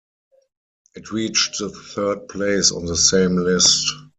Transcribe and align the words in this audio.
It 0.95 1.11
reached 1.11 1.59
the 1.59 1.69
third 1.69 2.27
place 2.27 2.71
on 2.71 2.85
the 2.87 2.97
same 2.97 3.35
list. 3.35 3.85